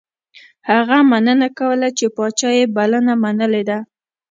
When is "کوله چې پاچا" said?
1.59-2.49